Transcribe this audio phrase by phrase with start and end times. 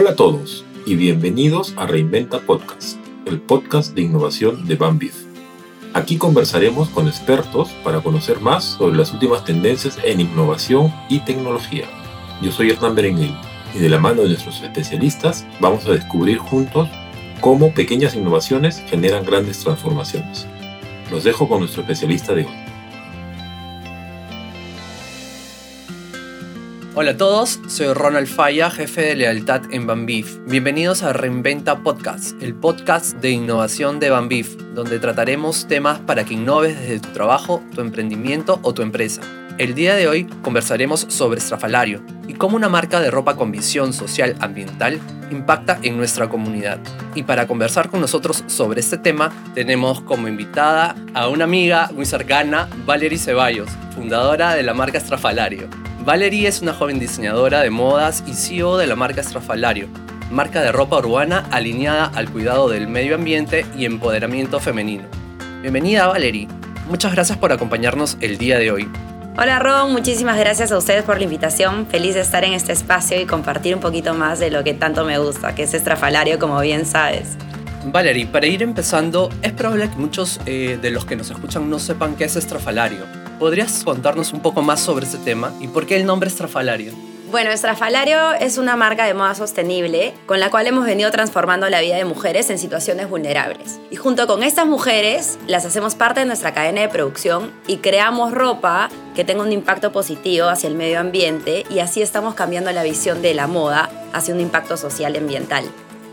[0.00, 5.26] Hola a todos y bienvenidos a Reinventa Podcast, el podcast de innovación de Bambif.
[5.92, 11.84] Aquí conversaremos con expertos para conocer más sobre las últimas tendencias en innovación y tecnología.
[12.40, 13.36] Yo soy Hernán Berenguel
[13.74, 16.88] y de la mano de nuestros especialistas vamos a descubrir juntos
[17.42, 20.46] cómo pequeñas innovaciones generan grandes transformaciones.
[21.10, 22.69] Los dejo con nuestro especialista de hoy.
[27.00, 30.36] Hola a todos, soy Ronald Falla, jefe de lealtad en Bambif.
[30.46, 36.34] Bienvenidos a Reinventa Podcast, el podcast de innovación de Bambif, donde trataremos temas para que
[36.34, 39.22] innoves desde tu trabajo, tu emprendimiento o tu empresa.
[39.56, 43.94] El día de hoy conversaremos sobre Estrafalario y cómo una marca de ropa con visión
[43.94, 46.80] social ambiental impacta en nuestra comunidad.
[47.14, 52.04] Y para conversar con nosotros sobre este tema, tenemos como invitada a una amiga muy
[52.04, 55.89] cercana, Valerie Ceballos, fundadora de la marca Estrafalario.
[56.04, 59.86] Valerie es una joven diseñadora de modas y CEO de la marca Estrafalario,
[60.30, 65.04] marca de ropa urbana alineada al cuidado del medio ambiente y empoderamiento femenino.
[65.60, 66.48] Bienvenida Valerie,
[66.88, 68.88] muchas gracias por acompañarnos el día de hoy.
[69.36, 71.86] Hola Ron, muchísimas gracias a ustedes por la invitación.
[71.86, 75.04] Feliz de estar en este espacio y compartir un poquito más de lo que tanto
[75.04, 77.36] me gusta, que es Estrafalario, como bien sabes.
[77.84, 81.78] Valerie, para ir empezando, es probable que muchos eh, de los que nos escuchan no
[81.78, 83.04] sepan qué es estrafalario.
[83.40, 86.92] ¿Podrías contarnos un poco más sobre este tema y por qué el nombre estrafalario?
[87.30, 91.80] Bueno, Estrafalario es una marca de moda sostenible con la cual hemos venido transformando la
[91.80, 93.80] vida de mujeres en situaciones vulnerables.
[93.90, 98.32] Y junto con estas mujeres las hacemos parte de nuestra cadena de producción y creamos
[98.32, 102.82] ropa que tenga un impacto positivo hacia el medio ambiente y así estamos cambiando la
[102.82, 105.64] visión de la moda hacia un impacto social y ambiental.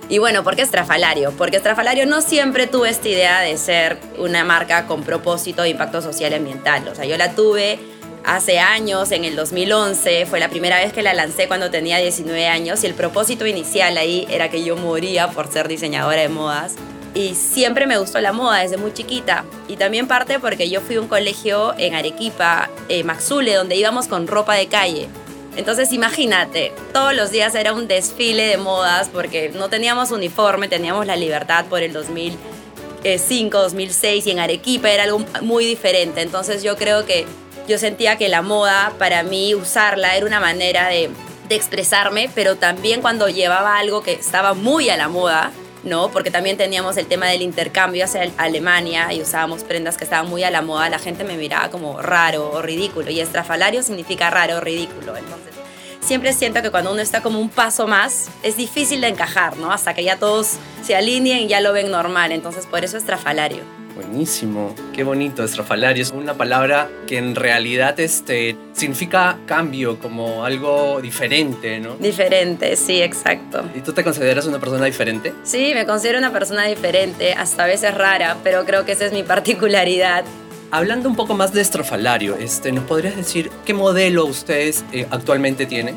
[0.09, 1.33] Y bueno, ¿por qué Estrafalario?
[1.33, 6.01] Porque Estrafalario no siempre tuvo esta idea de ser una marca con propósito de impacto
[6.01, 6.87] social y ambiental.
[6.87, 7.77] O sea, yo la tuve
[8.23, 12.47] hace años, en el 2011, fue la primera vez que la lancé cuando tenía 19
[12.47, 16.75] años y el propósito inicial ahí era que yo moría por ser diseñadora de modas.
[17.13, 19.43] Y siempre me gustó la moda desde muy chiquita.
[19.67, 24.07] Y también parte porque yo fui a un colegio en Arequipa, eh, Maxule, donde íbamos
[24.07, 25.09] con ropa de calle.
[25.57, 31.07] Entonces imagínate, todos los días era un desfile de modas porque no teníamos uniforme, teníamos
[31.07, 36.21] la libertad por el 2005, 2006 y en Arequipa era algo muy diferente.
[36.21, 37.25] Entonces yo creo que
[37.67, 41.09] yo sentía que la moda para mí usarla era una manera de,
[41.49, 45.51] de expresarme, pero también cuando llevaba algo que estaba muy a la moda,
[45.83, 46.09] ¿no?
[46.09, 50.43] Porque también teníamos el tema del intercambio hacia Alemania y usábamos prendas que estaban muy
[50.43, 54.57] a la moda, la gente me miraba como raro o ridículo y estrafalario significa raro
[54.57, 55.15] o ridículo.
[55.17, 55.53] Entonces,
[56.01, 59.71] siempre siento que cuando uno está como un paso más, es difícil de encajar, ¿no?
[59.71, 62.31] Hasta que ya todos se alineen y ya lo ven normal.
[62.31, 63.76] Entonces, por eso estrafalario.
[63.97, 66.03] Buenísimo, qué bonito, estrafalario.
[66.03, 71.95] Es una palabra que en realidad este, significa cambio, como algo diferente, ¿no?
[71.95, 73.63] Diferente, sí, exacto.
[73.75, 75.33] ¿Y tú te consideras una persona diferente?
[75.43, 79.13] Sí, me considero una persona diferente, hasta a veces rara, pero creo que esa es
[79.13, 80.23] mi particularidad.
[80.69, 85.65] Hablando un poco más de estrafalario, este, ¿nos podrías decir qué modelo ustedes eh, actualmente
[85.65, 85.95] tienen?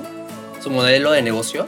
[0.62, 1.66] ¿Su modelo de negocio?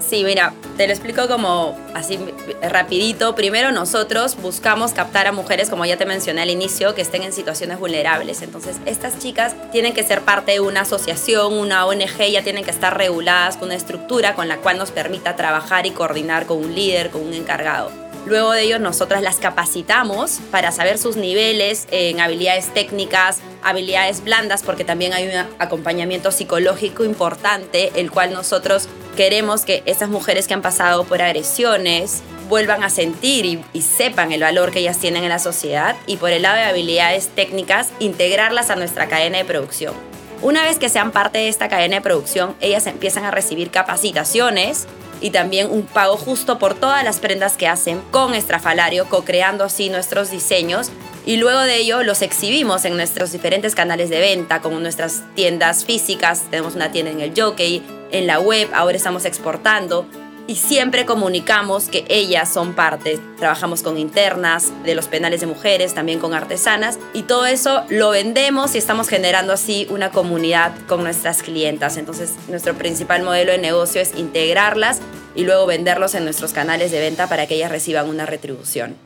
[0.00, 2.18] Sí, mira, te lo explico como así
[2.62, 3.34] rapidito.
[3.34, 7.32] Primero nosotros buscamos captar a mujeres, como ya te mencioné al inicio, que estén en
[7.32, 8.42] situaciones vulnerables.
[8.42, 12.70] Entonces, estas chicas tienen que ser parte de una asociación, una ONG, ya tienen que
[12.70, 16.74] estar reguladas con una estructura con la cual nos permita trabajar y coordinar con un
[16.74, 18.03] líder, con un encargado.
[18.26, 24.62] Luego de ello, nosotras las capacitamos para saber sus niveles en habilidades técnicas, habilidades blandas,
[24.62, 30.54] porque también hay un acompañamiento psicológico importante, el cual nosotros queremos que esas mujeres que
[30.54, 35.24] han pasado por agresiones vuelvan a sentir y, y, sepan el valor que ellas tienen
[35.24, 39.44] en la sociedad y por el lado de habilidades técnicas, integrarlas a nuestra cadena de
[39.44, 39.94] producción.
[40.42, 44.86] Una vez que sean parte de esta cadena de producción, ellas empiezan a recibir capacitaciones
[45.24, 49.88] y también un pago justo por todas las prendas que hacen con Estrafalario, co-creando así
[49.88, 50.90] nuestros diseños.
[51.24, 55.86] Y luego de ello los exhibimos en nuestros diferentes canales de venta, como nuestras tiendas
[55.86, 60.06] físicas, tenemos una tienda en el Jockey, en la web, ahora estamos exportando
[60.46, 63.18] y siempre comunicamos que ellas son parte.
[63.38, 68.10] Trabajamos con internas de los penales de mujeres, también con artesanas y todo eso lo
[68.10, 71.96] vendemos y estamos generando así una comunidad con nuestras clientas.
[71.96, 75.00] Entonces nuestro principal modelo de negocio es integrarlas
[75.34, 78.96] y luego venderlos en nuestros canales de venta para que ellas reciban una retribución.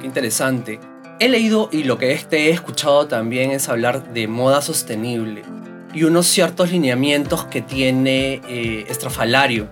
[0.00, 0.80] Qué interesante.
[1.20, 5.42] He leído y lo que este he escuchado también es hablar de moda sostenible
[5.94, 9.68] y unos ciertos lineamientos que tiene eh, Estrafalario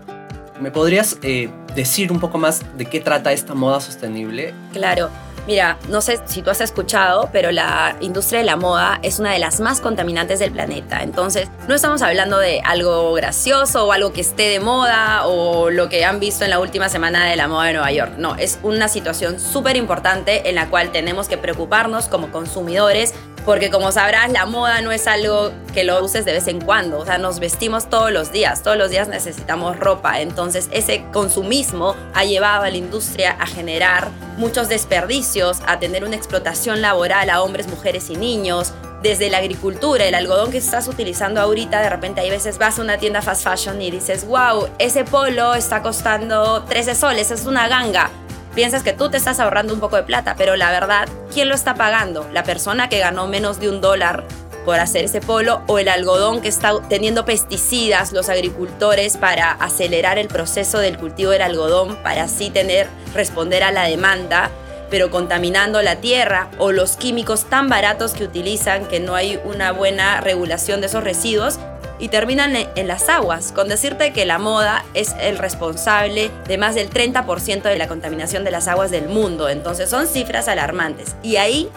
[0.61, 4.55] ¿Me podrías eh, decir un poco más de qué trata esta moda sostenible?
[4.73, 5.11] Claro.
[5.47, 9.33] Mira, no sé si tú has escuchado, pero la industria de la moda es una
[9.33, 11.03] de las más contaminantes del planeta.
[11.03, 15.91] Entonces, no estamos hablando de algo gracioso o algo que esté de moda o lo
[15.91, 18.12] que han visto en la última semana de la moda de Nueva York.
[18.17, 23.12] No, es una situación súper importante en la cual tenemos que preocuparnos como consumidores
[23.44, 26.99] porque como sabrás, la moda no es algo que lo uses de vez en cuando,
[26.99, 31.94] o sea, nos vestimos todos los días, todos los días necesitamos ropa, entonces ese consumismo
[32.14, 37.43] ha llevado a la industria a generar muchos desperdicios, a tener una explotación laboral a
[37.43, 42.23] hombres, mujeres y niños, desde la agricultura, el algodón que estás utilizando ahorita, de repente
[42.23, 46.64] hay veces vas a una tienda fast fashion y dices, wow, ese polo está costando
[46.64, 48.11] 13 soles, es una ganga
[48.55, 51.55] piensas que tú te estás ahorrando un poco de plata, pero la verdad, ¿quién lo
[51.55, 52.29] está pagando?
[52.33, 54.25] La persona que ganó menos de un dólar
[54.65, 60.19] por hacer ese polo o el algodón que está teniendo pesticidas los agricultores para acelerar
[60.19, 64.51] el proceso del cultivo del algodón para así tener responder a la demanda
[64.91, 69.73] pero contaminando la tierra o los químicos tan baratos que utilizan que no hay una
[69.73, 71.59] buena regulación de esos residuos
[71.99, 76.75] y terminan en las aguas, con decirte que la moda es el responsable de más
[76.75, 79.49] del 30% de la contaminación de las aguas del mundo.
[79.49, 81.14] Entonces son cifras alarmantes.
[81.23, 81.70] Y ahí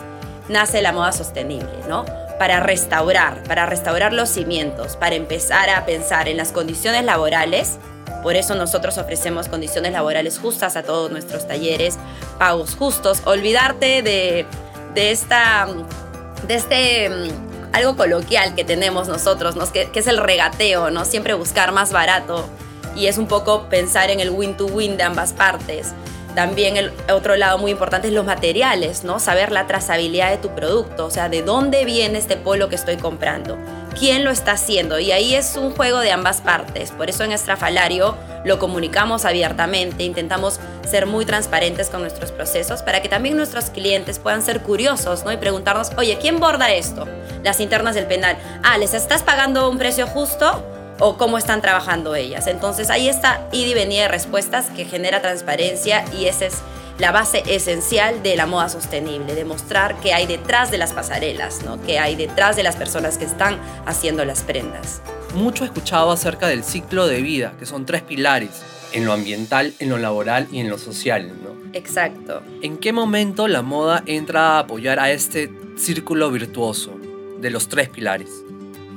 [0.49, 2.05] nace la moda sostenible, ¿no?
[2.39, 7.77] Para restaurar, para restaurar los cimientos, para empezar a pensar en las condiciones laborales.
[8.23, 11.97] Por eso nosotros ofrecemos condiciones laborales justas a todos nuestros talleres,
[12.39, 14.45] pagos justos, olvidarte de,
[14.95, 15.67] de esta
[16.47, 17.09] de este
[17.77, 19.71] algo coloquial que tenemos nosotros, ¿no?
[19.71, 21.05] que, es el regateo, ¿no?
[21.05, 22.47] Siempre buscar más barato
[22.95, 25.93] y es un poco pensar en el win-to-win de ambas partes.
[26.33, 29.19] También el otro lado muy importante es los materiales, ¿no?
[29.19, 32.97] Saber la trazabilidad de tu producto, o sea, de dónde viene este polo que estoy
[32.97, 33.57] comprando,
[33.97, 34.99] quién lo está haciendo.
[34.99, 36.91] Y ahí es un juego de ambas partes.
[36.91, 38.15] Por eso en Estrafalario
[38.47, 44.19] lo comunicamos abiertamente, intentamos ser muy transparentes con nuestros procesos para que también nuestros clientes
[44.19, 45.31] puedan ser curiosos, ¿no?
[45.31, 47.05] Y preguntarnos, oye, ¿quién borda esto?
[47.43, 48.37] Las internas del penal.
[48.63, 50.63] Ah, ¿les estás pagando un precio justo?
[50.99, 52.47] o cómo están trabajando ellas.
[52.47, 56.55] Entonces ahí está ida y venida de respuestas que genera transparencia y esa es
[56.99, 61.81] la base esencial de la moda sostenible, demostrar qué hay detrás de las pasarelas, ¿no?
[61.83, 65.01] qué hay detrás de las personas que están haciendo las prendas.
[65.35, 68.63] Mucho he escuchado acerca del ciclo de vida, que son tres pilares,
[68.93, 71.31] en lo ambiental, en lo laboral y en lo social.
[71.43, 71.57] ¿no?
[71.73, 72.41] Exacto.
[72.61, 76.97] ¿En qué momento la moda entra a apoyar a este círculo virtuoso
[77.39, 78.43] de los tres pilares?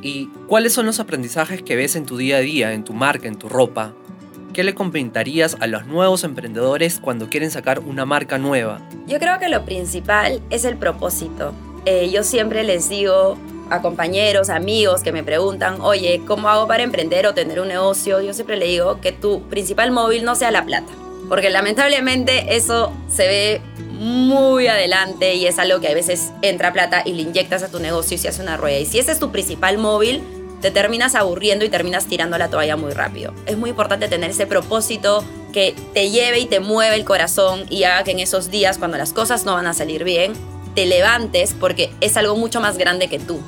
[0.03, 3.29] ¿Y cuáles son los aprendizajes que ves en tu día a día, en tu marca,
[3.29, 3.95] en tu ropa?
[4.53, 8.81] ¿Qué le comentarías a los nuevos emprendedores cuando quieren sacar una marca nueva?
[9.07, 11.53] Yo creo que lo principal es el propósito.
[11.87, 13.39] Eh, yo siempre les digo
[13.71, 18.21] a compañeros, amigos que me preguntan, oye, ¿cómo hago para emprender o tener un negocio?
[18.21, 20.93] Yo siempre le digo que tu principal móvil no sea la plata,
[21.29, 27.03] porque lamentablemente eso se ve muy adelante y es algo que a veces entra plata
[27.05, 28.79] y le inyectas a tu negocio y se hace una rueda.
[28.81, 30.23] Y si ese es tu principal móvil,
[30.61, 33.33] te terminas aburriendo y terminas tirando la toalla muy rápido.
[33.47, 37.85] Es muy importante tener ese propósito que te lleve y te mueve el corazón y
[37.85, 40.33] haga que en esos días, cuando las cosas no van a salir bien,
[40.75, 43.41] te levantes porque es algo mucho más grande que tú.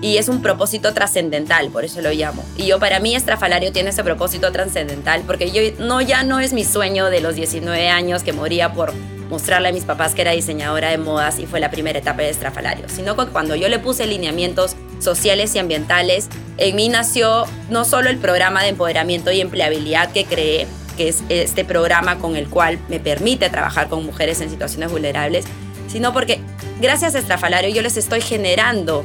[0.00, 2.44] Y es un propósito trascendental, por eso lo llamo.
[2.56, 6.52] Y yo para mí Estrafalario tiene ese propósito trascendental porque yo no ya no es
[6.52, 8.92] mi sueño de los 19 años que moría por
[9.28, 12.30] mostrarle a mis papás que era diseñadora de modas y fue la primera etapa de
[12.30, 17.84] Estrafalario, sino que cuando yo le puse lineamientos sociales y ambientales, en mí nació no
[17.84, 22.48] solo el programa de empoderamiento y empleabilidad que creé, que es este programa con el
[22.48, 25.44] cual me permite trabajar con mujeres en situaciones vulnerables,
[25.86, 26.40] sino porque
[26.80, 29.04] gracias a Estrafalario yo les estoy generando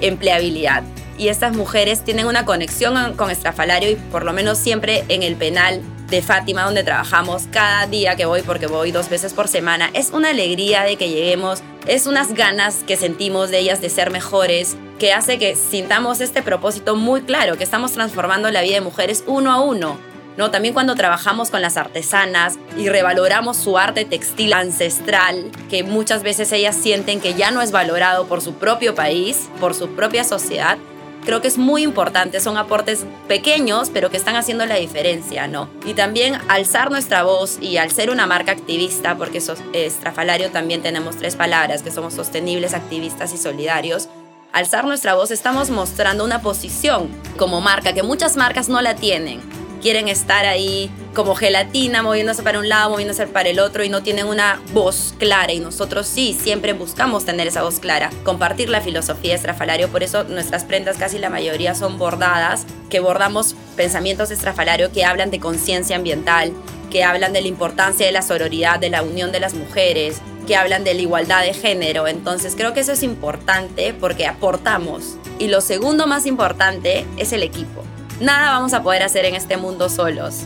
[0.00, 0.82] empleabilidad.
[1.16, 5.36] Y estas mujeres tienen una conexión con Estrafalario y por lo menos siempre en el
[5.36, 5.80] penal
[6.10, 9.90] de Fátima, donde trabajamos cada día que voy, porque voy dos veces por semana.
[9.94, 14.10] Es una alegría de que lleguemos, es unas ganas que sentimos de ellas de ser
[14.10, 18.80] mejores, que hace que sintamos este propósito muy claro, que estamos transformando la vida de
[18.80, 19.98] mujeres uno a uno.
[20.36, 20.50] ¿no?
[20.50, 26.50] También cuando trabajamos con las artesanas y revaloramos su arte textil ancestral, que muchas veces
[26.52, 30.78] ellas sienten que ya no es valorado por su propio país, por su propia sociedad,
[31.24, 32.40] creo que es muy importante.
[32.40, 35.68] Son aportes pequeños, pero que están haciendo la diferencia, ¿no?
[35.84, 41.16] Y también alzar nuestra voz y al ser una marca activista, porque Estrafalario también tenemos
[41.16, 44.08] tres palabras, que somos sostenibles, activistas y solidarios.
[44.52, 49.40] Alzar nuestra voz estamos mostrando una posición como marca que muchas marcas no la tienen
[49.84, 54.02] quieren estar ahí como gelatina, moviéndose para un lado, moviéndose para el otro y no
[54.02, 55.52] tienen una voz clara.
[55.52, 59.90] Y nosotros sí, siempre buscamos tener esa voz clara, compartir la filosofía estrafalario.
[59.90, 65.30] Por eso nuestras prendas, casi la mayoría, son bordadas, que bordamos pensamientos estrafalario que hablan
[65.30, 66.54] de conciencia ambiental,
[66.90, 70.56] que hablan de la importancia de la sororidad, de la unión de las mujeres, que
[70.56, 72.08] hablan de la igualdad de género.
[72.08, 75.16] Entonces creo que eso es importante porque aportamos.
[75.38, 77.84] Y lo segundo más importante es el equipo.
[78.20, 80.42] Nada vamos a poder hacer en este mundo solos.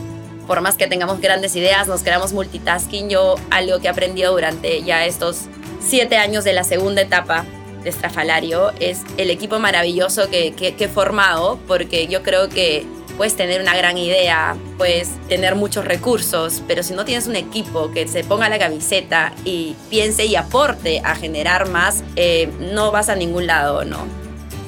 [0.47, 3.09] Por más que tengamos grandes ideas, nos creamos multitasking.
[3.09, 5.41] Yo algo que he aprendido durante ya estos
[5.79, 7.45] siete años de la segunda etapa
[7.83, 13.35] de Estrafalario es el equipo maravilloso que, que, he formado, porque yo creo que puedes
[13.35, 18.07] tener una gran idea, puedes tener muchos recursos, pero si no tienes un equipo que
[18.07, 23.15] se ponga la camiseta y piense y aporte a generar más, eh, no vas a
[23.15, 24.07] ningún lado, ¿no?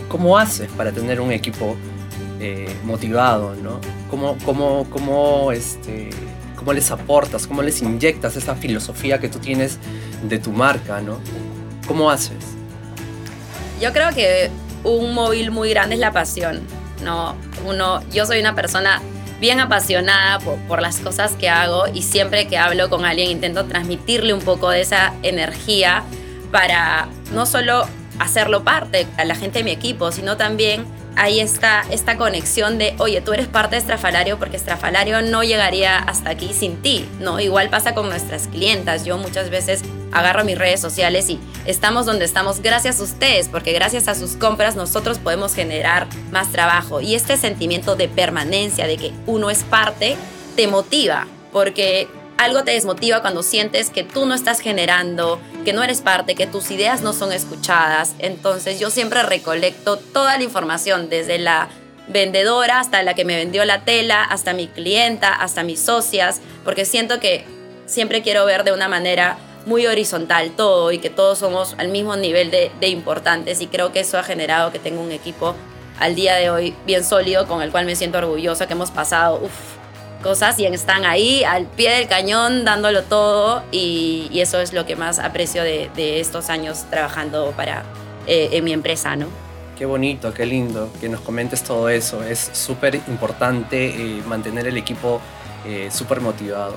[0.08, 1.76] ¿Cómo haces para tener un equipo
[2.42, 3.80] eh, motivado, ¿no?
[4.10, 6.10] ¿Cómo, cómo, cómo, este,
[6.56, 9.78] ¿Cómo les aportas, cómo les inyectas esa filosofía que tú tienes
[10.24, 11.20] de tu marca, ¿no?
[11.88, 12.44] ¿Cómo haces?
[13.80, 14.52] Yo creo que
[14.84, 16.62] un móvil muy grande es la pasión
[17.02, 17.36] ¿no?
[17.66, 19.02] Uno, yo soy una persona
[19.40, 24.34] bien apasionada por, las cosas que hago y siempre que hablo con alguien intento transmitirle
[24.34, 26.04] un poco de esa energía
[26.52, 27.88] para no solo
[28.20, 32.96] hacerlo parte a la gente de mi equipo, sino también ahí está esta conexión de,
[32.98, 37.40] oye, tú eres parte de Estrafalario porque Estrafalario no llegaría hasta aquí sin ti, ¿no?
[37.40, 39.06] Igual pasa con nuestras clientas.
[39.06, 43.74] Yo muchas veces agarro mis redes sociales y estamos donde estamos gracias a ustedes, porque
[43.74, 47.02] gracias a sus compras nosotros podemos generar más trabajo.
[47.02, 50.18] Y este sentimiento de permanencia, de que uno es parte,
[50.56, 52.08] te motiva, porque
[52.42, 56.48] algo te desmotiva cuando sientes que tú no estás generando, que no eres parte, que
[56.48, 58.16] tus ideas no son escuchadas.
[58.18, 61.70] Entonces yo siempre recolecto toda la información, desde la
[62.08, 66.84] vendedora hasta la que me vendió la tela, hasta mi clienta, hasta mis socias, porque
[66.84, 67.46] siento que
[67.86, 72.16] siempre quiero ver de una manera muy horizontal todo y que todos somos al mismo
[72.16, 75.54] nivel de, importantes y creo que eso ha generado que tengo un equipo
[76.00, 79.40] al día de hoy bien sólido con el cual me siento orgullosa que hemos pasado
[80.22, 84.96] cosas y están ahí al pie del cañón dándolo todo y, eso es lo que
[84.96, 87.84] más aprecio de, estos años trabajando para
[88.26, 89.28] eh, en mi empresa, ¿no?
[89.78, 92.24] Qué bonito, qué lindo que nos comentes todo eso.
[92.24, 95.22] Es súper importante eh, mantener el equipo
[95.66, 96.76] eh, súper motivado.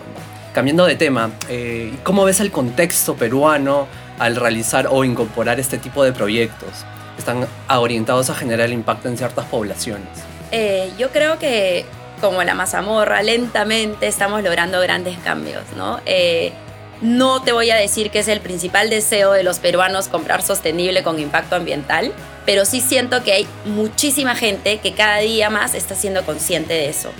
[0.52, 6.04] Cambiando de tema, eh, ¿cómo ves el contexto peruano al realizar o incorporar este tipo
[6.04, 6.84] de proyectos?
[7.18, 10.08] ¿Están orientados a generar impacto en ciertas poblaciones?
[10.52, 11.86] Eh, yo creo que
[12.20, 16.00] como la mazamorra, lentamente estamos logrando grandes cambios, ¿no?
[16.06, 16.52] Eh,
[17.00, 21.02] no te voy a decir que es el principal deseo de los peruanos comprar sostenible
[21.02, 22.12] con impacto ambiental,
[22.46, 26.88] pero sí siento que hay muchísima gente que cada día más está siendo consciente de
[26.88, 27.10] eso.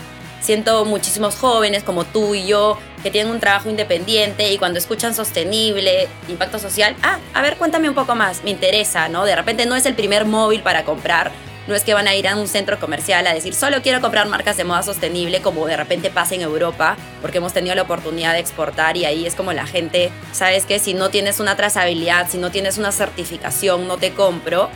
[0.40, 5.14] Siento muchísimos jóvenes como tú y yo que tienen un trabajo independiente y cuando escuchan
[5.14, 9.24] sostenible, impacto social, ah, a ver, cuéntame un poco más, me interesa, ¿no?
[9.24, 11.32] De repente no es el primer móvil para comprar,
[11.66, 14.28] no es que van a ir a un centro comercial a decir, solo quiero comprar
[14.28, 18.32] marcas de moda sostenible, como de repente pasa en Europa, porque hemos tenido la oportunidad
[18.34, 22.28] de exportar y ahí es como la gente, sabes que si no tienes una trazabilidad,
[22.28, 24.68] si no tienes una certificación, no te compro.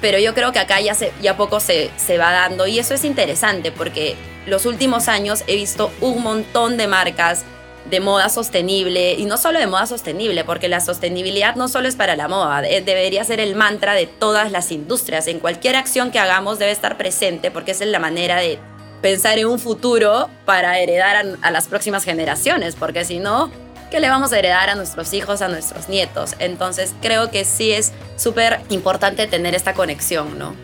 [0.00, 2.92] Pero yo creo que acá ya, se, ya poco se, se va dando y eso
[2.92, 7.44] es interesante porque los últimos años he visto un montón de marcas
[7.90, 11.96] de moda sostenible y no solo de moda sostenible, porque la sostenibilidad no solo es
[11.96, 15.26] para la moda, eh, debería ser el mantra de todas las industrias.
[15.26, 18.58] En cualquier acción que hagamos debe estar presente porque esa es la manera de
[19.00, 23.50] pensar en un futuro para heredar a, las próximas generaciones, porque si no,
[23.90, 26.36] ¿qué le vamos a heredar a nuestros hijos, a nuestros nietos?
[26.38, 30.54] Entonces creo que sí es súper importante tener esta conexión, ¿no?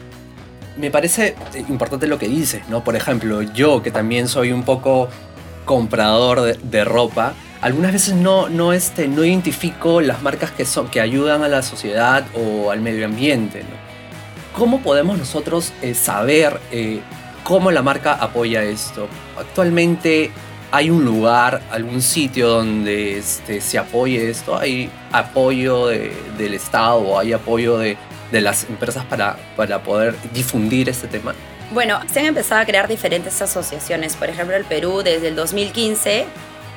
[0.78, 1.34] me parece
[1.68, 2.84] importante lo que dices, ¿no?
[2.84, 5.08] Por ejemplo, yo que también soy un poco
[5.68, 10.98] comprador de, ropa, algunas veces no, no, este, no identifico las marcas que, son, que
[11.02, 13.62] ayudan a la sociedad o al medio ambiente.
[14.56, 17.00] ¿Cómo podemos nosotros eh, saber eh,
[17.44, 19.08] cómo la marca apoya esto?
[19.38, 20.30] Actualmente
[20.70, 27.34] hay un lugar, algún sitio donde este, se apoye esto, hay apoyo del Estado hay
[27.34, 27.98] apoyo de,
[28.32, 31.34] de las empresas para, para poder difundir este tema?
[31.70, 34.16] Bueno, se han empezado a crear diferentes asociaciones.
[34.16, 36.26] Por ejemplo, el Perú desde el 2015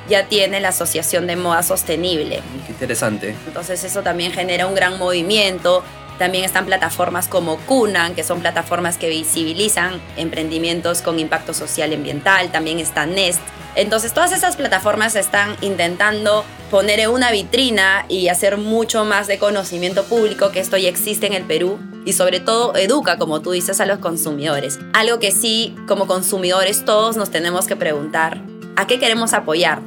[0.10, 2.41] ya tiene la Asociación de Moda Sostenible.
[2.65, 3.36] Qué interesante.
[3.48, 5.83] Entonces eso también genera un gran movimiento.
[6.19, 11.95] También están plataformas como Cunan, que son plataformas que visibilizan emprendimientos con impacto social y
[11.95, 12.51] ambiental.
[12.51, 13.41] También está Nest,
[13.75, 19.37] entonces todas esas plataformas están intentando poner en una vitrina y hacer mucho más de
[19.37, 23.51] conocimiento público que esto ya existe en el Perú y sobre todo educa, como tú
[23.51, 24.79] dices, a los consumidores.
[24.93, 28.41] Algo que sí, como consumidores todos nos tenemos que preguntar,
[28.75, 29.81] ¿a qué queremos apoyar?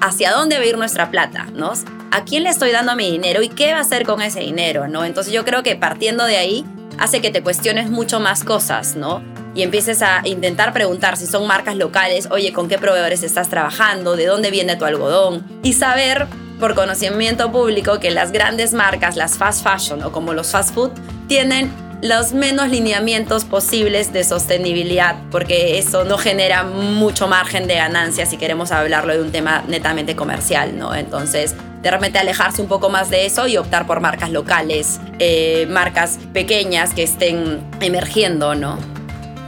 [0.00, 1.48] ¿Hacia dónde va a ir nuestra plata?
[1.52, 1.72] ¿no?
[2.10, 4.86] ¿A quién le estoy dando mi dinero y qué va a hacer con ese dinero?
[4.88, 5.04] ¿no?
[5.04, 6.64] Entonces yo creo que partiendo de ahí
[6.98, 9.22] hace que te cuestiones mucho más cosas, ¿no?
[9.58, 14.14] Y empieces a intentar preguntar si son marcas locales, oye, ¿con qué proveedores estás trabajando?
[14.14, 15.44] ¿De dónde viene tu algodón?
[15.64, 16.28] Y saber
[16.60, 20.92] por conocimiento público que las grandes marcas, las fast fashion o como los fast food,
[21.26, 21.72] tienen
[22.02, 28.36] los menos lineamientos posibles de sostenibilidad, porque eso no genera mucho margen de ganancia si
[28.36, 30.94] queremos hablarlo de un tema netamente comercial, ¿no?
[30.94, 35.66] Entonces, de repente alejarse un poco más de eso y optar por marcas locales, eh,
[35.68, 38.97] marcas pequeñas que estén emergiendo, ¿no?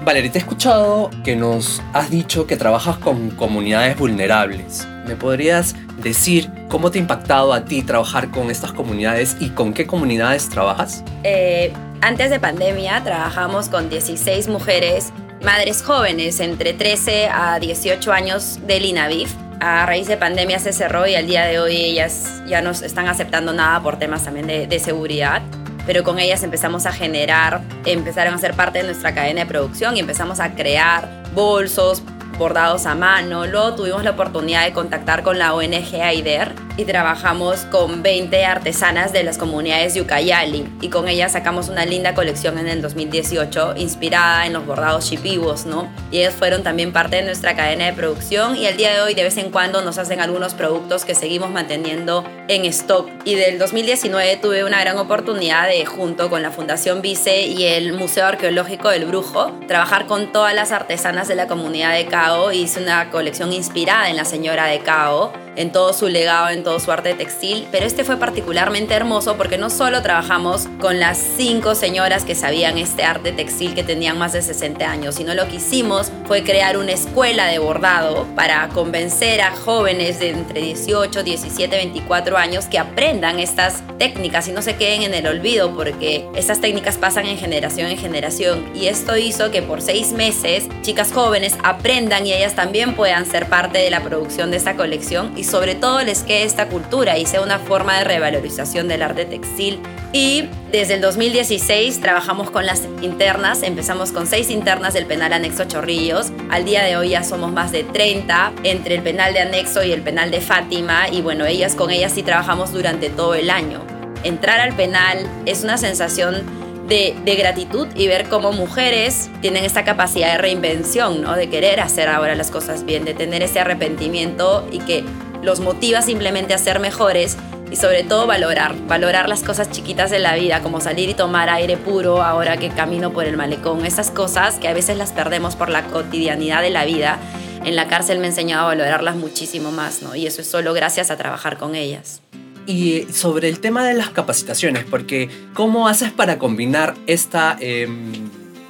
[0.02, 4.88] Valeria, te he escuchado que nos has dicho que trabajas con comunidades vulnerables.
[5.06, 9.74] ¿Me podrías decir cómo te ha impactado a ti trabajar con estas comunidades y con
[9.74, 11.04] qué comunidades trabajas?
[11.22, 15.12] Eh, antes de pandemia trabajamos con 16 mujeres,
[15.44, 19.34] madres jóvenes entre 13 a 18 años del INAVIF.
[19.60, 23.06] A raíz de pandemia se cerró y al día de hoy ellas ya no están
[23.06, 25.42] aceptando nada por temas también de, de seguridad
[25.86, 29.96] pero con ellas empezamos a generar, empezaron a ser parte de nuestra cadena de producción
[29.96, 32.02] y empezamos a crear bolsos,
[32.40, 33.46] bordados a mano.
[33.46, 39.12] Luego tuvimos la oportunidad de contactar con la ONG AIDER y trabajamos con 20 artesanas
[39.12, 43.74] de las comunidades de Ucayali y con ellas sacamos una linda colección en el 2018
[43.76, 45.92] inspirada en los bordados chipibos, ¿no?
[46.10, 49.12] Y ellos fueron también parte de nuestra cadena de producción y al día de hoy
[49.12, 53.10] de vez en cuando nos hacen algunos productos que seguimos manteniendo en stock.
[53.26, 57.92] Y del 2019 tuve una gran oportunidad de, junto con la Fundación Vice y el
[57.92, 62.06] Museo Arqueológico del Brujo, trabajar con todas las artesanas de la comunidad de
[62.52, 66.80] Hice una colección inspirada en la señora de Cao en todo su legado, en todo
[66.80, 71.74] su arte textil, pero este fue particularmente hermoso porque no solo trabajamos con las cinco
[71.74, 75.56] señoras que sabían este arte textil que tenían más de 60 años, sino lo que
[75.56, 81.76] hicimos fue crear una escuela de bordado para convencer a jóvenes de entre 18, 17,
[81.76, 86.60] 24 años que aprendan estas técnicas y no se queden en el olvido porque estas
[86.60, 88.70] técnicas pasan en generación en generación.
[88.74, 93.48] Y esto hizo que por seis meses chicas jóvenes aprendan y ellas también puedan ser
[93.48, 97.26] parte de la producción de esta colección y sobre todo les quede esta cultura y
[97.26, 99.80] sea una forma de revalorización del arte textil.
[100.12, 105.64] Y desde el 2016 trabajamos con las internas, empezamos con seis internas del penal anexo
[105.64, 109.82] Chorrillos, al día de hoy ya somos más de 30 entre el penal de anexo
[109.82, 113.50] y el penal de Fátima y bueno, ellas con ellas sí trabajamos durante todo el
[113.50, 113.80] año.
[114.22, 116.44] Entrar al penal es una sensación
[116.88, 121.36] de, de, gratitud y ver cómo mujeres tienen esta capacidad de reinvención, ¿no?
[121.36, 125.04] de querer hacer ahora las cosas bien, de tener ese arrepentimiento y que
[125.42, 127.36] los motiva simplemente a ser mejores
[127.70, 131.48] y sobre todo valorar, valorar las cosas chiquitas de la vida, como salir y tomar
[131.48, 135.54] aire puro ahora que camino por el malecón, esas cosas que a veces las perdemos
[135.54, 137.18] por la cotidianidad de la vida.
[137.64, 140.16] En la cárcel me he enseñado a valorarlas muchísimo más, ¿no?
[140.16, 142.22] Y eso es solo gracias a trabajar con ellas.
[142.66, 148.12] Y sobre el tema de las capacitaciones, porque ¿cómo haces para combinar esta, em,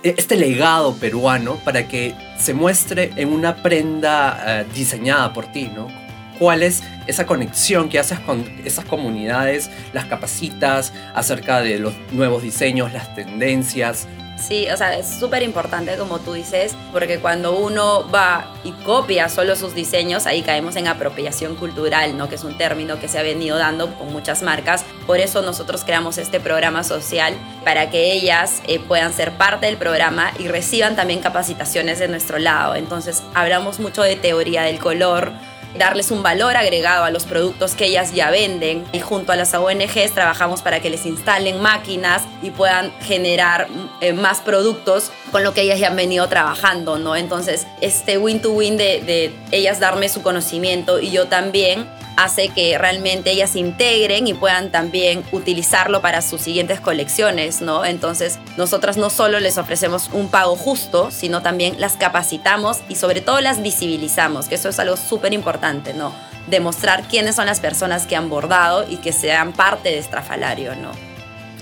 [0.02, 5.99] este legado peruano para que se muestre en una prenda eh, diseñada por ti, ¿no?
[6.40, 12.42] Cuál es esa conexión que haces con esas comunidades, las capacitas acerca de los nuevos
[12.42, 14.08] diseños, las tendencias.
[14.40, 19.28] Sí, o sea, es súper importante como tú dices, porque cuando uno va y copia
[19.28, 22.30] solo sus diseños, ahí caemos en apropiación cultural, ¿no?
[22.30, 24.86] Que es un término que se ha venido dando con muchas marcas.
[25.06, 27.34] Por eso nosotros creamos este programa social
[27.66, 32.38] para que ellas eh, puedan ser parte del programa y reciban también capacitaciones de nuestro
[32.38, 32.76] lado.
[32.76, 35.32] Entonces, hablamos mucho de teoría del color,
[35.78, 39.54] darles un valor agregado a los productos que ellas ya venden y junto a las
[39.54, 43.68] ONGs trabajamos para que les instalen máquinas y puedan generar
[44.00, 47.16] eh, más productos con lo que ellas ya han venido trabajando, ¿no?
[47.16, 53.56] Entonces, este win-to-win de ellas darme su conocimiento y yo también hace que realmente ellas
[53.56, 57.84] integren y puedan también utilizarlo para sus siguientes colecciones, ¿no?
[57.84, 63.20] Entonces, nosotras no solo les ofrecemos un pago justo, sino también las capacitamos y sobre
[63.20, 66.12] todo las visibilizamos, que eso es algo súper importante, ¿no?
[66.48, 70.92] Demostrar quiénes son las personas que han bordado y que sean parte de Estrafalario, ¿no?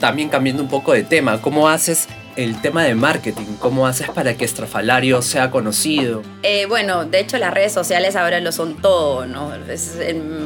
[0.01, 2.09] También cambiando un poco de tema, ¿cómo haces
[2.39, 3.57] el tema de marketing?
[3.59, 6.23] ¿Cómo haces para que Estrafalario sea conocido?
[6.45, 9.53] Eh, bueno, de hecho las redes sociales ahora lo son todo, ¿no?
[9.55, 9.99] Es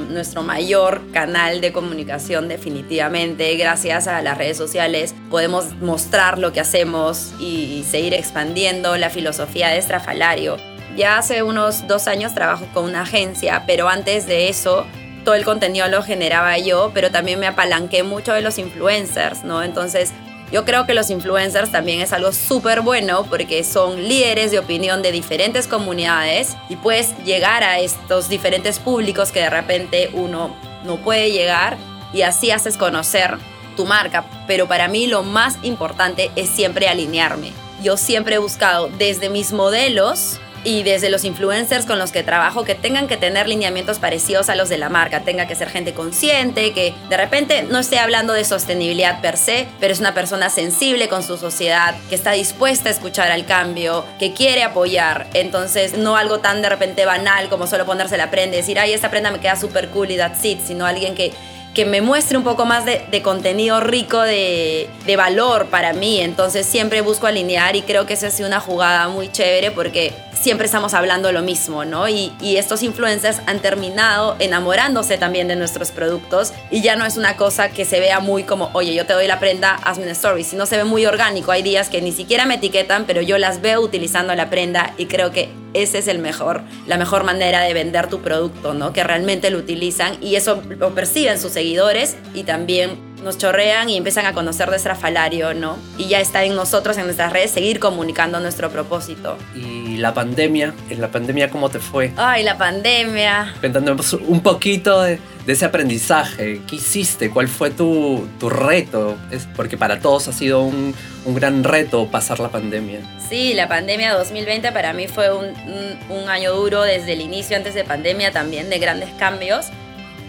[0.08, 3.54] nuestro mayor canal de comunicación definitivamente.
[3.58, 9.68] Gracias a las redes sociales podemos mostrar lo que hacemos y seguir expandiendo la filosofía
[9.68, 10.56] de Estrafalario.
[10.96, 14.86] Ya hace unos dos años trabajo con una agencia, pero antes de eso
[15.24, 19.62] todo el contenido lo generaba yo, pero también me apalanqué mucho de los influencers, ¿no?
[19.62, 20.12] Entonces
[20.52, 25.00] yo creo que los influencers también es algo súper bueno porque son líderes de opinión
[25.00, 30.96] de diferentes comunidades y puedes llegar a estos diferentes públicos que de repente uno no
[30.98, 31.78] puede llegar
[32.12, 33.38] y así haces conocer
[33.76, 34.26] tu marca.
[34.46, 37.50] Pero para mí lo más importante es siempre alinearme.
[37.82, 42.64] Yo siempre he buscado desde mis modelos y desde los influencers con los que trabajo
[42.64, 45.92] que tengan que tener lineamientos parecidos a los de la marca, tenga que ser gente
[45.92, 50.50] consciente, que de repente no esté hablando de sostenibilidad per se, pero es una persona
[50.50, 55.26] sensible con su sociedad, que está dispuesta a escuchar al cambio, que quiere apoyar.
[55.34, 58.92] Entonces, no algo tan de repente banal como solo ponerse la prenda y decir, ay,
[58.92, 61.32] esta prenda me queda súper cool y that's it, sino alguien que
[61.74, 66.20] que me muestre un poco más de, contenido rico de, de, valor para mí.
[66.20, 70.12] Entonces siempre busco alinear y creo que esa ha sido una jugada muy chévere porque
[70.42, 72.08] siempre estamos hablando lo mismo, ¿no?
[72.08, 77.36] Y, estos influencers han terminado enamorándose también de nuestros productos y ya no es una
[77.36, 80.44] cosa que se vea muy como, oye, yo te doy la prenda, hazme una story,
[80.44, 81.50] sino se ve muy orgánico.
[81.50, 85.06] Hay días que ni siquiera me etiquetan, pero yo las veo utilizando la prenda y
[85.06, 88.92] creo que ese es el mejor, la mejor manera de vender tu producto, ¿no?
[88.92, 93.96] Que realmente lo utilizan y eso lo perciben sus seguidores y también nos chorrean y
[93.96, 95.78] empiezan a conocer de Estrafalario, ¿no?
[95.96, 99.38] Y ya está en nosotros, en nuestras redes, seguir comunicando nuestro propósito.
[99.54, 100.74] ¿Y la pandemia?
[100.90, 102.12] ¿En la pandemia cómo te fue?
[102.16, 103.54] Ay, la pandemia.
[103.60, 106.60] Cuéntanos un poquito de, ese aprendizaje.
[106.68, 107.30] ¿Qué hiciste?
[107.30, 109.16] ¿Cuál fue tu, tu reto?
[109.30, 113.00] Es porque para todos ha sido un, un, gran reto pasar la pandemia.
[113.28, 117.56] Sí, la pandemia 2020 para mí fue un, un, un año duro desde el inicio,
[117.56, 119.66] antes de pandemia también, de grandes cambios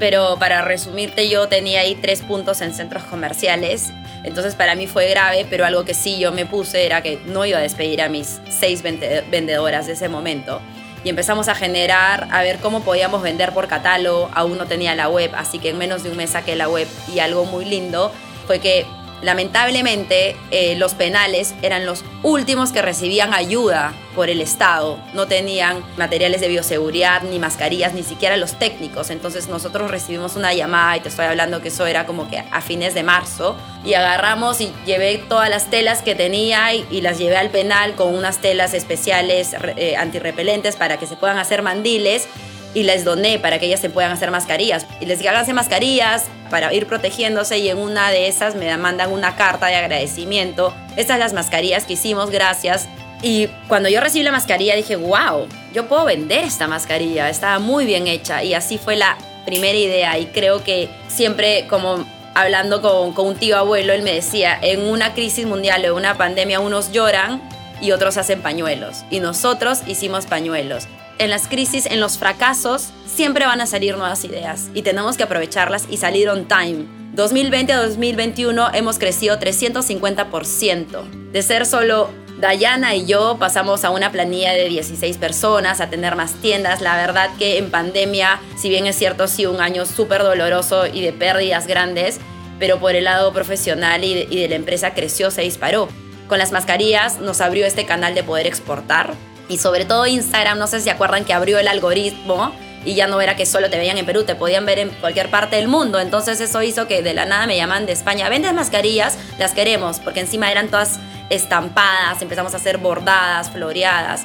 [0.03, 3.93] pero para resumirte yo tenía ahí tres puntos en centros comerciales.
[4.25, 7.45] Entonces para mí fue grave, pero algo que sí yo me puse era que no
[7.45, 10.59] iba a despedir a mis seis vendedoras de ese momento.
[11.05, 14.29] Y empezamos a generar, a ver cómo podíamos vender por catálogo.
[14.33, 16.89] Aún no tenía la web, así que en menos de un mes saqué la web.
[17.15, 18.11] Y algo muy lindo
[18.45, 18.85] fue que
[19.23, 24.99] Lamentablemente, eh, los penales eran los últimos que recibían ayuda por el Estado.
[25.13, 29.09] No tenían materiales de bioseguridad, ni mascarillas, ni siquiera los técnicos.
[29.09, 32.61] Entonces nosotros recibimos una llamada, y te estoy hablando que eso era como que a
[32.61, 33.55] fines de marzo,
[33.85, 38.13] y agarramos y llevé todas las telas que tenía y, las llevé al penal con
[38.15, 42.27] unas telas especiales eh, antirrepelentes para que se puedan hacer mandiles
[42.73, 44.85] y les doné para que ellas se puedan hacer mascarillas.
[44.99, 49.11] Y les dije, háganse mascarillas para ir protegiéndose y en una de esas me mandan
[49.11, 50.73] una carta de agradecimiento.
[50.95, 52.87] Estas las mascarillas que hicimos, gracias.
[53.21, 57.85] Y cuando yo recibí la mascarilla dije, wow, yo puedo vender esta mascarilla, estaba muy
[57.85, 58.43] bien hecha.
[58.43, 63.35] Y así fue la primera idea y creo que siempre como hablando con, con un
[63.35, 67.41] tío abuelo, él me decía, en una crisis mundial o en una pandemia unos lloran
[67.79, 69.03] y otros hacen pañuelos.
[69.09, 70.87] Y nosotros hicimos pañuelos
[71.23, 75.23] en las crisis, en los fracasos, siempre van a salir nuevas ideas y tenemos que
[75.23, 76.85] aprovecharlas y salir on time.
[77.13, 81.31] 2020 a 2021 hemos crecido 350%.
[81.31, 82.09] De ser solo
[82.39, 86.81] Dayana y yo pasamos a una planilla de 16 personas, a tener más tiendas.
[86.81, 91.01] La verdad que en pandemia, si bien es cierto, sí un año súper doloroso y
[91.01, 92.19] de pérdidas grandes,
[92.59, 95.87] pero por el lado profesional y de, y de la empresa creció, se disparó.
[96.27, 99.13] Con las mascarillas nos abrió este canal de poder exportar
[99.49, 102.53] y sobre todo Instagram, no sé si acuerdan que abrió el algoritmo
[102.85, 105.29] y ya no era que solo te veían en Perú, te podían ver en cualquier
[105.29, 105.99] parte del mundo.
[105.99, 109.99] Entonces eso hizo que de la nada me llaman de España, vendes mascarillas, las queremos,
[109.99, 114.23] porque encima eran todas estampadas, empezamos a hacer bordadas, floreadas.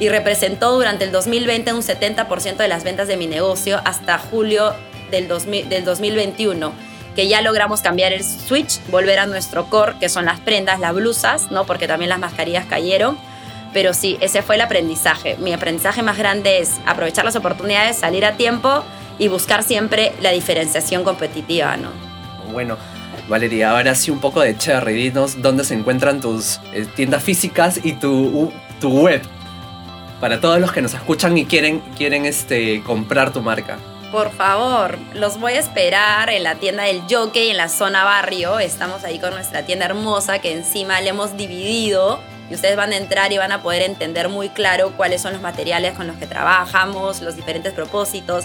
[0.00, 4.74] Y representó durante el 2020 un 70% de las ventas de mi negocio hasta julio
[5.10, 5.28] del,
[5.68, 6.72] del 2021
[7.16, 10.94] que ya logramos cambiar el switch, volver a nuestro core, que son las prendas, las
[10.94, 11.64] blusas, ¿no?
[11.66, 13.18] porque también las mascarillas cayeron
[13.72, 15.36] pero sí, ese fue el aprendizaje.
[15.38, 18.84] Mi aprendizaje más grande es aprovechar las oportunidades, salir a tiempo
[19.18, 21.90] y buscar siempre la diferenciación competitiva, ¿no?
[22.52, 22.76] Bueno,
[23.28, 24.94] Valeria, ahora sí un poco de cherry.
[24.94, 29.22] Dinos dónde se encuentran tus eh, tiendas físicas y tu, tu web.
[30.20, 33.78] Para todos los que nos escuchan y quieren, quieren este, comprar tu marca.
[34.10, 38.58] Por favor, los voy a esperar en la tienda del Jockey en la zona barrio.
[38.58, 42.18] Estamos ahí con nuestra tienda hermosa que encima le hemos dividido
[42.50, 45.42] y ustedes van a entrar y van a poder entender muy claro cuáles son los
[45.42, 48.44] materiales con los que trabajamos, los diferentes propósitos.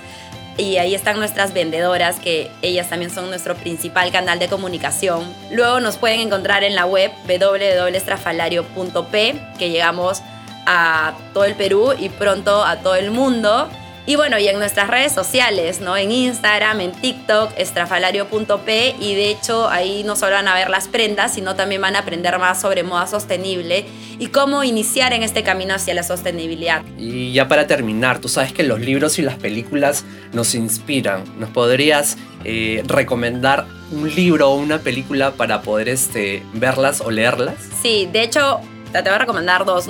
[0.58, 5.34] Y ahí están nuestras vendedoras, que ellas también son nuestro principal canal de comunicación.
[5.52, 10.22] Luego nos pueden encontrar en la web www.estrafalario.p, que llegamos
[10.66, 13.68] a todo el Perú y pronto a todo el mundo.
[14.06, 15.96] Y bueno, y en nuestras redes sociales, ¿no?
[15.96, 20.90] En Instagram, en TikTok, estrafalario.p y de hecho ahí no solo van a ver las
[20.90, 23.86] prendas, sino también van a aprender más sobre moda sostenible
[24.20, 26.84] y cómo iniciar en este camino hacia la sostenibilidad.
[26.98, 31.24] Y ya para terminar, tú sabes que los libros y las películas nos inspiran.
[31.40, 37.56] ¿Nos podrías eh, recomendar un libro o una película para poder este, verlas o leerlas?
[37.82, 38.60] Sí, de hecho
[39.02, 39.88] te voy a recomendar dos.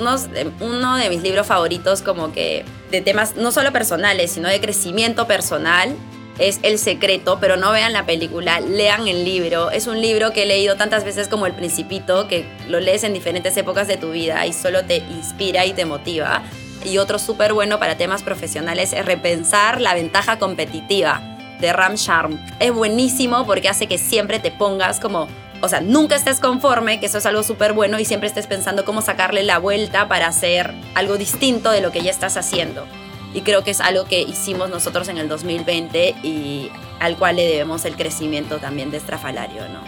[0.60, 5.26] Uno, de mis libros favoritos como que de temas no solo personales, sino de crecimiento
[5.26, 5.94] personal.
[6.38, 9.70] Es El Secreto, pero no vean la película, lean el libro.
[9.70, 13.12] Es un libro que he leído tantas veces como El Principito, que lo lees en
[13.12, 16.42] diferentes épocas de tu vida y solo te inspira y te motiva.
[16.84, 21.22] y otro súper bueno para temas profesionales es repensar la ventaja competitiva
[21.58, 22.38] de Ram Sharm.
[22.60, 25.28] Es buenísimo porque hace que siempre te pongas como,
[25.64, 28.84] o sea, nunca estés conforme, que eso es algo súper bueno y siempre estés pensando
[28.84, 32.86] cómo sacarle la vuelta para hacer algo distinto de lo que ya estás haciendo.
[33.32, 37.46] Y creo que es algo que hicimos nosotros en el 2020 y al cual le
[37.46, 39.80] debemos el crecimiento también de Estrafalario, ¿no?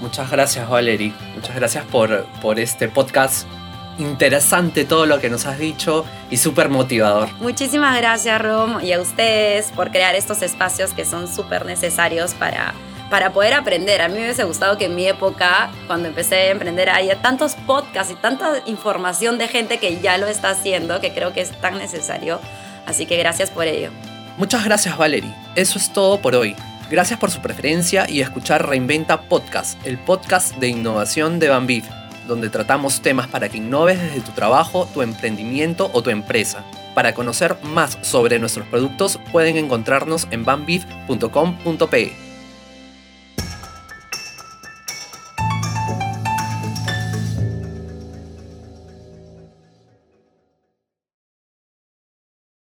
[0.00, 1.12] Muchas gracias, Valerie.
[1.34, 3.46] Muchas gracias por, por este podcast
[3.98, 7.28] interesante todo lo que nos has dicho y súper motivador.
[7.40, 12.72] Muchísimas gracias, Rom, y a ustedes por crear estos espacios que son súper necesarios para,
[13.10, 14.00] para poder aprender.
[14.00, 17.56] A mí me hubiese gustado que en mi época, cuando empecé a emprender, haya tantos
[17.66, 21.50] podcasts y tanta información de gente que ya lo está haciendo, que creo que es
[21.60, 22.40] tan necesario.
[22.86, 23.90] Así que gracias por ello.
[24.38, 25.34] Muchas gracias, Valerie.
[25.56, 26.56] Eso es todo por hoy.
[26.90, 31.84] Gracias por su preferencia y escuchar Reinventa Podcast, el podcast de innovación de Banviv,
[32.26, 36.64] donde tratamos temas para que innoves desde tu trabajo, tu emprendimiento o tu empresa.
[36.94, 42.29] Para conocer más sobre nuestros productos pueden encontrarnos en banviv.com.pe.